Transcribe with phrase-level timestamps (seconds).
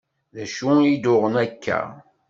[0.35, 1.79] D acu i d-uɣen akka?